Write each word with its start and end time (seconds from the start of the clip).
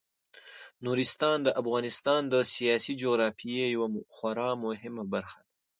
نورستان 0.85 1.37
د 1.45 1.49
افغانستان 1.61 2.21
د 2.33 2.35
سیاسي 2.53 2.93
جغرافیې 3.01 3.65
یوه 3.75 3.87
خورا 4.15 4.49
مهمه 4.65 5.03
برخه 5.13 5.39
ده. 5.47 5.51